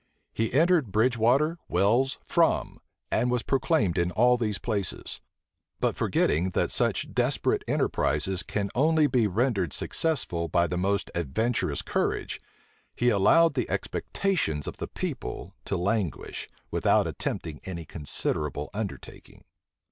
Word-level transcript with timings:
He 0.33 0.51
entered 0.51 0.91
Bridgewater, 0.91 1.59
Wells, 1.69 2.17
Frome; 2.23 2.79
and 3.11 3.29
was 3.29 3.43
proclaimed 3.43 3.99
in 3.99 4.09
all 4.09 4.35
these 4.35 4.57
places: 4.57 5.21
but 5.79 5.95
forgetting, 5.95 6.49
that 6.55 6.71
such 6.71 7.13
desperate 7.13 7.63
enterprises 7.67 8.41
can 8.41 8.69
only 8.73 9.05
be 9.05 9.27
rendered 9.27 9.73
successful 9.73 10.47
by 10.47 10.65
the 10.65 10.75
most 10.75 11.11
adventurous 11.13 11.83
courage, 11.83 12.41
he 12.95 13.09
allowed 13.09 13.53
the 13.53 13.69
expectations 13.69 14.65
of 14.65 14.77
the 14.77 14.87
people 14.87 15.53
to 15.65 15.77
languish, 15.77 16.49
without 16.71 17.05
attempting 17.05 17.61
any 17.63 17.85
considerable 17.85 18.71
undertaking. 18.73 19.43